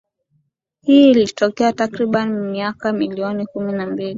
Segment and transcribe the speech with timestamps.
[0.83, 4.09] Hii ilitokea takriban miaka milioni kumi na mbili